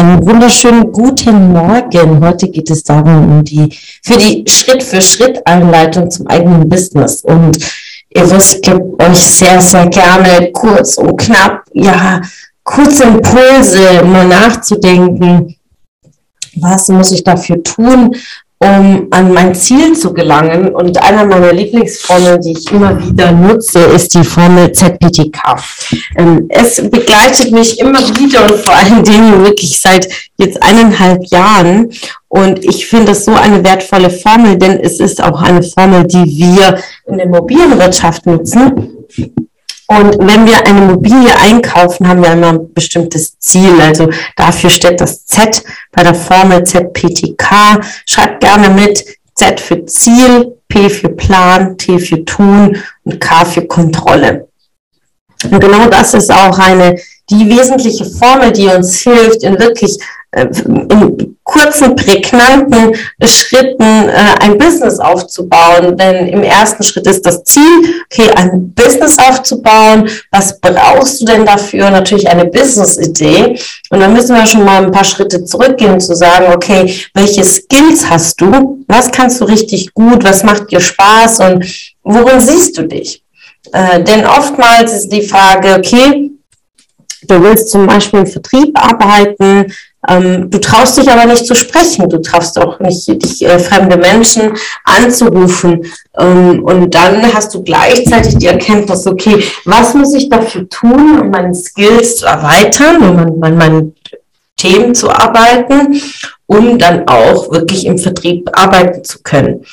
[0.00, 2.24] Einen wunderschönen guten Morgen.
[2.24, 3.68] Heute geht es darum, um die,
[4.02, 7.20] für die Schritt-für-Schritt-Einleitung zum eigenen Business.
[7.20, 7.58] Und
[8.08, 12.22] ihr wisst, ich gebe euch sehr, sehr gerne kurz und knapp, ja,
[12.64, 15.54] kurze Impulse, mal nachzudenken.
[16.56, 18.16] Was muss ich dafür tun?
[18.62, 20.74] Um an mein Ziel zu gelangen.
[20.74, 25.56] Und einer meiner Lieblingsformeln, die ich immer wieder nutze, ist die Formel ZPTK.
[26.16, 31.90] Ähm, es begleitet mich immer wieder und vor allen Dingen wirklich seit jetzt eineinhalb Jahren.
[32.28, 36.24] Und ich finde es so eine wertvolle Formel, denn es ist auch eine Formel, die
[36.26, 39.06] wir in der mobilen Wirtschaft nutzen.
[39.90, 43.80] Und wenn wir eine Immobilie einkaufen, haben wir immer ein bestimmtes Ziel.
[43.80, 47.80] Also dafür steht das Z bei der Formel ZPTK.
[48.06, 53.66] Schreibt gerne mit Z für Ziel, P für Plan, T für Tun und K für
[53.66, 54.46] Kontrolle.
[55.50, 56.94] Und genau das ist auch eine,
[57.28, 59.98] die wesentliche Formel, die uns hilft, in wirklich
[60.32, 65.96] in kurzen, prägnanten Schritten äh, ein Business aufzubauen.
[65.96, 70.08] Denn im ersten Schritt ist das Ziel, okay, ein Business aufzubauen.
[70.30, 71.90] Was brauchst du denn dafür?
[71.90, 73.58] Natürlich eine Business-Idee.
[73.90, 78.08] Und dann müssen wir schon mal ein paar Schritte zurückgehen, zu sagen, okay, welche Skills
[78.08, 78.84] hast du?
[78.86, 80.22] Was kannst du richtig gut?
[80.22, 81.40] Was macht dir Spaß?
[81.40, 81.66] Und
[82.04, 83.24] worin siehst du dich?
[83.72, 86.30] Äh, denn oftmals ist die Frage, okay,
[87.22, 89.72] du willst zum Beispiel im Vertrieb arbeiten,
[90.08, 93.96] ähm, du traust dich aber nicht zu sprechen, du traust auch nicht, dich äh, fremde
[93.98, 94.52] Menschen
[94.84, 95.84] anzurufen.
[96.18, 101.30] Ähm, und dann hast du gleichzeitig die Erkenntnis, okay, was muss ich dafür tun, um
[101.30, 103.94] meine Skills zu erweitern, um an, an meinen
[104.56, 106.00] Themen zu arbeiten,
[106.46, 109.64] um dann auch wirklich im Vertrieb arbeiten zu können.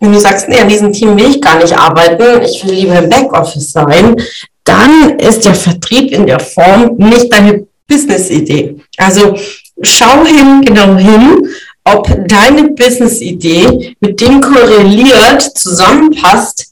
[0.00, 2.98] Wenn du sagst, nee, an diesem Team will ich gar nicht arbeiten, ich will lieber
[2.98, 4.16] im Backoffice sein,
[4.64, 8.76] dann ist der Vertrieb in der Form nicht deine Business-Idee.
[8.96, 9.36] Also
[9.82, 11.48] schau hin, genau hin,
[11.84, 16.66] ob deine Business-Idee mit dem korreliert, zusammenpasst,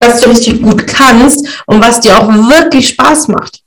[0.00, 3.60] was du richtig gut kannst und was dir auch wirklich Spaß macht.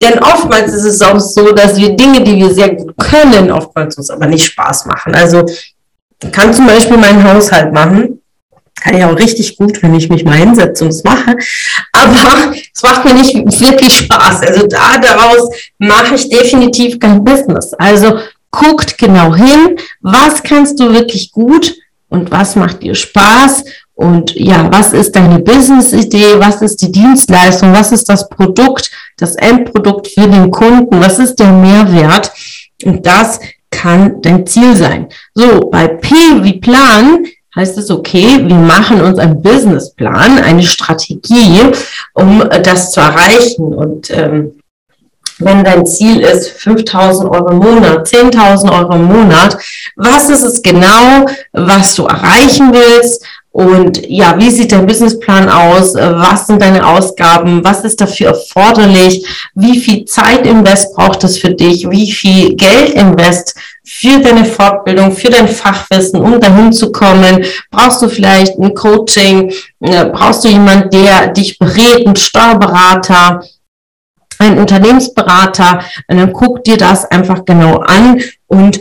[0.00, 3.96] Denn oftmals ist es auch so, dass wir Dinge, die wir sehr gut können, oftmals
[3.98, 5.14] uns aber nicht Spaß machen.
[5.14, 5.44] Also
[6.32, 8.21] kann zum Beispiel meinen Haushalt machen
[8.82, 11.36] kann ich auch richtig gut, wenn ich mich mal hinsetze und es mache.
[11.92, 14.42] Aber es macht mir nicht wirklich Spaß.
[14.42, 15.48] Also da daraus
[15.78, 17.72] mache ich definitiv kein Business.
[17.74, 18.18] Also
[18.50, 21.74] guckt genau hin, was kannst du wirklich gut
[22.08, 27.72] und was macht dir Spaß und ja, was ist deine Business-Idee, was ist die Dienstleistung,
[27.72, 32.32] was ist das Produkt, das Endprodukt für den Kunden, was ist der Mehrwert
[32.84, 33.40] und das
[33.70, 35.08] kann dein Ziel sein.
[35.34, 37.24] So, bei P wie Plan
[37.54, 41.60] heißt es, okay, wir machen uns einen Businessplan, eine Strategie,
[42.14, 43.74] um das zu erreichen.
[43.74, 44.52] Und ähm,
[45.38, 49.58] wenn dein Ziel ist 5000 Euro im Monat, 10.000 Euro im Monat,
[49.96, 53.24] was ist es genau, was du erreichen willst?
[53.52, 55.94] Und ja, wie sieht dein Businessplan aus?
[55.94, 57.62] Was sind deine Ausgaben?
[57.62, 59.26] Was ist dafür erforderlich?
[59.54, 61.88] Wie viel Zeit invest braucht es für dich?
[61.90, 63.54] Wie viel Geld invest
[63.84, 67.44] für deine Fortbildung, für dein Fachwissen, um dahin zu kommen?
[67.70, 69.52] Brauchst du vielleicht ein Coaching?
[69.80, 73.42] Brauchst du jemanden, der dich berät, einen Steuerberater?
[74.38, 78.80] ein Unternehmensberater, und dann guck dir das einfach genau an und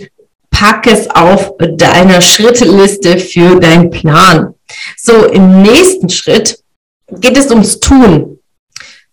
[0.50, 4.56] pack es auf deiner Schritteliste für deinen Plan.
[4.98, 6.60] So, im nächsten Schritt
[7.20, 8.40] geht es ums Tun.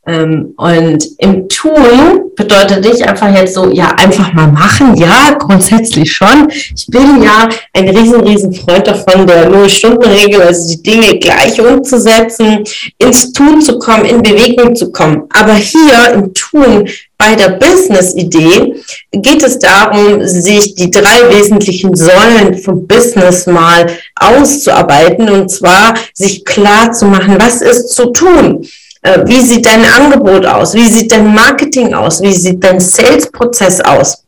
[0.08, 4.96] Ähm, und im Tun bedeutet nicht einfach jetzt so, ja, einfach mal machen.
[4.96, 6.48] Ja, grundsätzlich schon.
[6.50, 12.64] Ich bin ja ein riesen, riesen Freund davon, der Null-Stunden-Regel, also die Dinge gleich umzusetzen,
[12.96, 15.24] ins Tun zu kommen, in Bewegung zu kommen.
[15.28, 18.76] Aber hier im Tun bei der Business-Idee
[19.10, 26.44] geht es darum, sich die drei wesentlichen Säulen vom Business mal auszuarbeiten und zwar sich
[26.44, 28.64] klar zu machen, was ist zu tun.
[29.02, 30.74] Äh, wie sieht dein Angebot aus?
[30.74, 32.22] Wie sieht dein Marketing aus?
[32.22, 34.24] Wie sieht dein Sales-Prozess aus?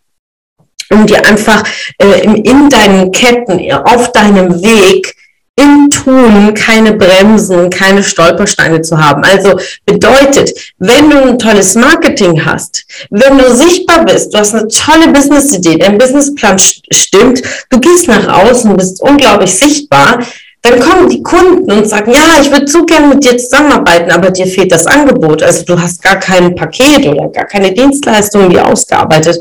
[0.92, 1.62] Um dir einfach
[1.98, 5.14] äh, in deinen Ketten, auf deinem Weg
[5.60, 9.22] im Tun keine Bremsen, keine Stolpersteine zu haben.
[9.24, 14.68] Also bedeutet, wenn du ein tolles Marketing hast, wenn du sichtbar bist, du hast eine
[14.68, 20.20] tolle Business-Idee, dein Businessplan stimmt, du gehst nach außen, bist unglaublich sichtbar,
[20.62, 24.30] dann kommen die Kunden und sagen, ja, ich würde so gerne mit dir zusammenarbeiten, aber
[24.30, 25.42] dir fehlt das Angebot.
[25.42, 29.38] Also du hast gar kein Paket oder gar keine Dienstleistung, die ausgearbeitet.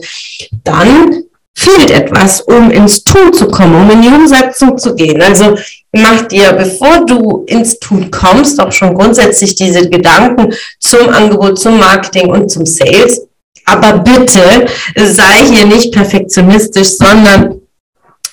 [0.63, 1.23] Dann
[1.53, 5.21] fehlt etwas, um ins Tun zu kommen, um in die Umsetzung zu gehen.
[5.21, 5.57] Also
[5.91, 11.79] mach dir, bevor du ins Tun kommst, auch schon grundsätzlich diese Gedanken zum Angebot, zum
[11.79, 13.21] Marketing und zum Sales.
[13.65, 17.61] Aber bitte sei hier nicht perfektionistisch, sondern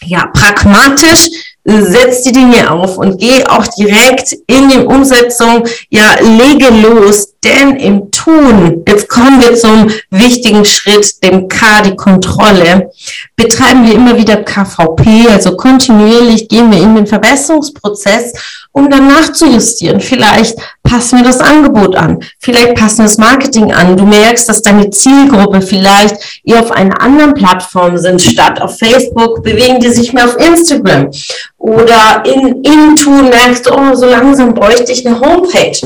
[0.05, 1.29] ja, pragmatisch,
[1.65, 5.67] setz die Dinge auf und geh auch direkt in die Umsetzung.
[5.91, 11.95] Ja, lege los, denn im Tun, jetzt kommen wir zum wichtigen Schritt, dem K, die
[11.95, 12.91] Kontrolle,
[13.37, 18.33] betreiben wir immer wieder KVP, also kontinuierlich gehen wir in den Verbesserungsprozess,
[18.77, 20.01] um dann nachzujustieren.
[20.01, 23.97] Vielleicht passen wir das Angebot an, vielleicht passen wir das Marketing an.
[23.97, 29.43] Du merkst, dass deine Zielgruppe vielleicht eher auf einer anderen Plattform sind, statt auf Facebook,
[29.43, 31.11] bewegen die sich mehr auf Instagram.
[31.57, 35.81] Oder in, in Tun merkst du, oh, so langsam bräuchte ich eine Homepage.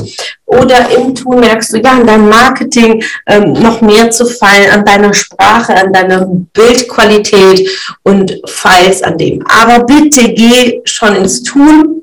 [0.45, 4.83] Oder im Tun merkst du, ja, an deinem Marketing ähm, noch mehr zu fallen, an
[4.83, 7.69] deiner Sprache, an deiner Bildqualität
[8.03, 9.43] und falls an dem.
[9.47, 12.01] Aber bitte geh schon ins Tun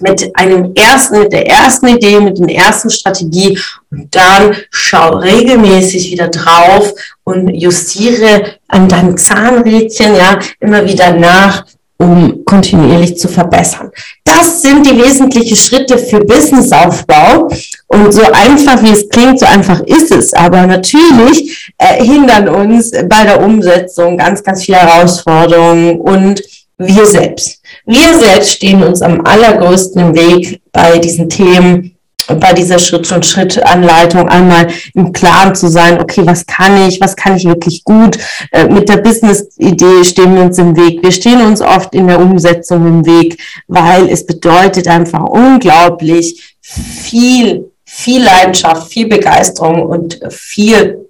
[0.00, 3.58] mit einem ersten, mit der ersten Idee, mit der ersten Strategie
[3.90, 6.92] und dann schau regelmäßig wieder drauf
[7.24, 11.64] und justiere an deinem Zahnrädchen ja immer wieder nach,
[11.98, 13.90] um kontinuierlich zu verbessern.
[14.24, 17.48] Das sind die wesentlichen Schritte für Businessaufbau.
[17.88, 20.34] Und so einfach wie es klingt, so einfach ist es.
[20.34, 26.42] Aber natürlich äh, hindern uns bei der Umsetzung ganz, ganz viele Herausforderungen und
[26.78, 27.62] wir selbst.
[27.86, 31.96] Wir selbst stehen uns am allergrößten im Weg bei diesen Themen
[32.34, 37.44] bei dieser Schritt-und-Schritt-Anleitung einmal im Klaren zu sein, okay, was kann ich, was kann ich
[37.44, 38.18] wirklich gut.
[38.50, 41.02] Äh, mit der Business-Idee stehen wir uns im Weg.
[41.02, 47.70] Wir stehen uns oft in der Umsetzung im Weg, weil es bedeutet einfach unglaublich viel,
[47.84, 51.06] viel Leidenschaft, viel Begeisterung und viel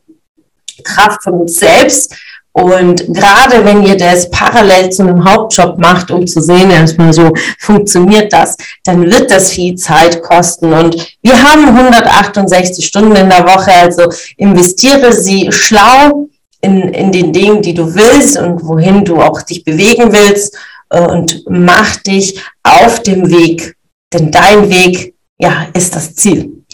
[0.84, 2.14] Kraft von uns selbst,
[2.56, 7.30] und gerade wenn ihr das parallel zu einem Hauptjob macht, um zu sehen, erstmal so
[7.58, 10.72] funktioniert das, dann wird das viel Zeit kosten.
[10.72, 16.28] Und wir haben 168 Stunden in der Woche, also investiere sie schlau
[16.62, 20.56] in, in den Dingen, die du willst und wohin du auch dich bewegen willst
[20.88, 23.76] äh, und mach dich auf dem Weg,
[24.14, 26.64] denn dein Weg, ja, ist das Ziel.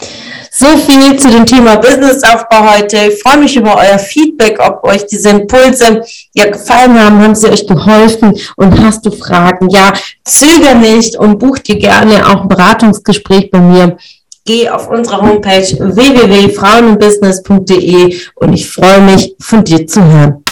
[0.55, 3.07] So viel zu dem Thema Businessaufbau heute.
[3.07, 6.03] Ich freue mich über euer Feedback, ob euch diese Impulse
[6.35, 9.67] ja gefallen haben, haben sie euch geholfen und hast du Fragen?
[9.71, 13.97] Ja, zöger nicht und buch dir gerne auch ein Beratungsgespräch bei mir.
[14.45, 20.43] Geh auf unsere Homepage www.frauenbusiness.de und ich freue mich, von dir zu hören.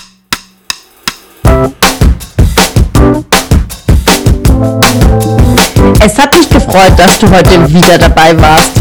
[6.04, 8.81] Es hat mich gefreut, dass du heute wieder dabei warst.